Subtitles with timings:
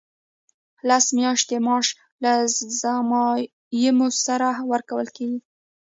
[0.87, 1.87] لس میاشتې معاش
[2.23, 2.31] له
[2.81, 5.39] ضمایمو سره ورکول کیږي.